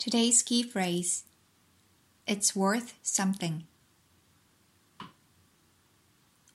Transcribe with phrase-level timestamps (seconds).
[0.00, 1.24] Today's key phrase
[2.26, 3.66] It's worth something.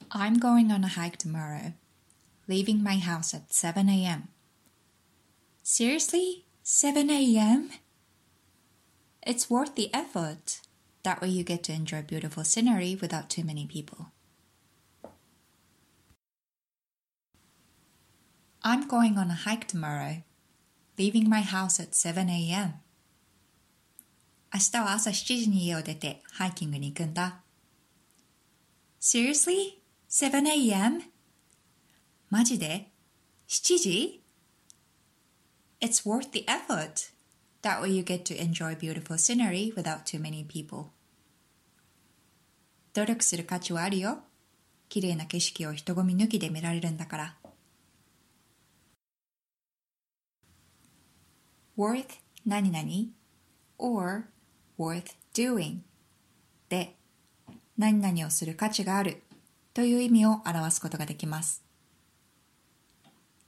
[0.09, 1.73] I'm going on a hike tomorrow,
[2.47, 4.29] leaving my house at 7 a.m.
[5.61, 6.45] Seriously?
[6.63, 7.69] 7 a.m.?
[9.21, 10.61] It's worth the effort.
[11.03, 14.07] That way you get to enjoy beautiful scenery without too many people.
[18.63, 20.23] I'm going on a hike tomorrow,
[20.97, 22.79] leaving my house at 7 a.m.
[24.55, 27.41] 明日は朝7時に家を出てハイキングに行くんだ。
[29.01, 29.81] Seriously?
[30.09, 31.01] 7 a.m.?
[32.29, 32.89] マジで
[33.49, 34.23] ?7 時
[35.81, 37.11] It's worth the effort.
[37.63, 40.85] That way you get to enjoy beautiful scenery without too many people.
[42.93, 44.19] 努力する価値はあるよ。
[44.87, 47.35] 綺麗な景色を人混み抜きで見られるんだから。
[51.77, 52.05] worth
[52.45, 53.09] 何々
[53.77, 54.29] or
[54.77, 55.79] worth doing
[56.69, 56.95] で
[57.77, 59.21] 何々をする価値がある
[59.73, 61.65] という意味を表すことができます。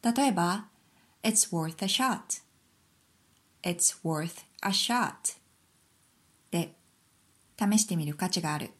[0.03, 0.67] 例えば
[1.23, 2.41] It's worth a shot
[3.63, 5.37] It's worth a shot
[6.51, 6.75] で
[7.59, 8.71] 試してみる価値がある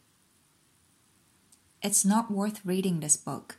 [1.82, 3.58] It's not worth reading this book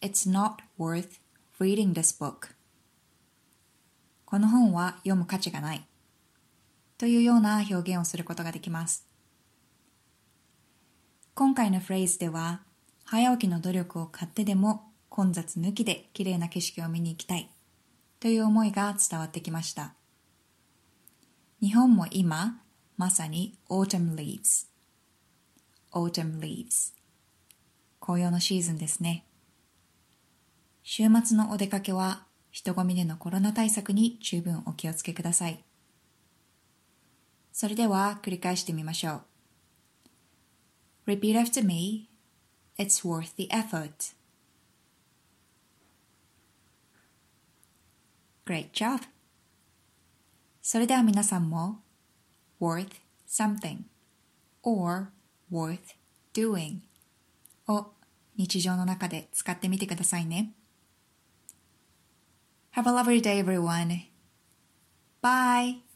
[0.00, 1.20] It's not worth
[1.58, 2.54] reading this book
[4.24, 5.84] この本は読む価値がない
[6.98, 9.06] というような表現をすることができます。
[11.34, 12.62] 今回のフレーズでは、
[13.04, 17.48] 早起きの努力を買ってでも混雑抜きで綺麗な景色を見に行きたい
[18.20, 19.94] という思いが伝わってきました。
[21.60, 22.60] 日本も今、
[22.96, 24.66] まさに autumn leaves
[25.92, 26.92] autumn leaves
[28.00, 29.24] 紅葉のシーズンですね。
[30.82, 35.62] 週末のお出かけは人混みでのコロナ対策に十分お気をつけください。
[37.58, 39.22] それでは繰り返してみましょ
[41.06, 41.10] う。
[41.10, 42.08] Repeat after me.
[42.78, 44.14] It's worth the effort.
[48.46, 49.00] Great job!
[50.62, 51.80] それでは皆さんも
[52.60, 52.92] worth
[53.26, 53.78] something
[54.62, 55.08] or
[55.50, 55.80] worth
[56.32, 56.82] doing
[57.66, 57.88] を
[58.36, 60.52] 日常の中で使ってみてくださいね。
[62.76, 64.02] Have a lovely day, everyone.
[65.20, 65.87] Bye.